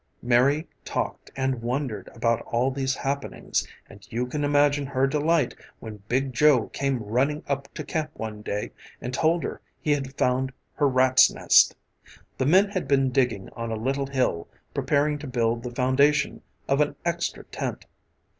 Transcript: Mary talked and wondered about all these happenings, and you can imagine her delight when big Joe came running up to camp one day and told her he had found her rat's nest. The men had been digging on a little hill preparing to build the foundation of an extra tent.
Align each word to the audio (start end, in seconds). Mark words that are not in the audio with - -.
Mary 0.23 0.67
talked 0.83 1.29
and 1.35 1.61
wondered 1.61 2.09
about 2.15 2.41
all 2.47 2.71
these 2.71 2.95
happenings, 2.95 3.67
and 3.87 4.07
you 4.11 4.25
can 4.25 4.43
imagine 4.43 4.87
her 4.87 5.05
delight 5.05 5.55
when 5.77 6.01
big 6.07 6.33
Joe 6.33 6.69
came 6.69 7.03
running 7.03 7.43
up 7.47 7.71
to 7.75 7.83
camp 7.83 8.09
one 8.15 8.41
day 8.41 8.71
and 8.99 9.13
told 9.13 9.43
her 9.43 9.61
he 9.79 9.91
had 9.91 10.17
found 10.17 10.53
her 10.73 10.89
rat's 10.89 11.29
nest. 11.29 11.75
The 12.39 12.47
men 12.47 12.69
had 12.69 12.87
been 12.87 13.11
digging 13.11 13.49
on 13.51 13.71
a 13.71 13.75
little 13.75 14.07
hill 14.07 14.47
preparing 14.73 15.19
to 15.19 15.27
build 15.27 15.61
the 15.61 15.69
foundation 15.75 16.41
of 16.67 16.81
an 16.81 16.95
extra 17.05 17.43
tent. 17.43 17.85